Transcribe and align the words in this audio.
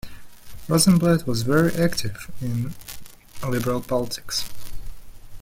Rosenblatt 0.67 1.27
was 1.27 1.43
very 1.43 1.75
active 1.75 2.31
in 2.41 2.73
liberal 3.47 3.81
politics. 3.81 4.49